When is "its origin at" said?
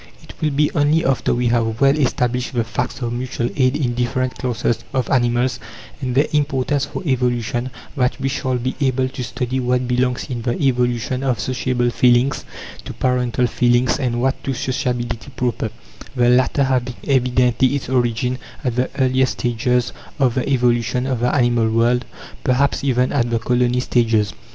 17.75-18.75